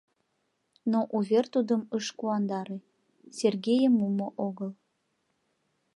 [0.91, 2.77] Но увер тудым ыш куандаре:
[3.37, 4.71] Сергейым мумо огыл.